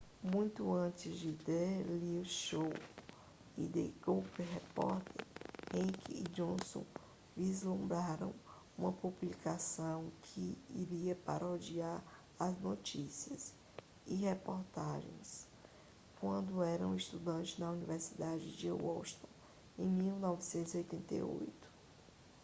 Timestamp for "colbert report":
4.01-5.03